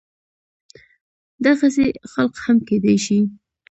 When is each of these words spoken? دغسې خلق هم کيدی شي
دغسې 1.45 1.85
خلق 2.11 2.35
هم 2.43 2.57
کيدی 2.67 2.95
شي 3.05 3.19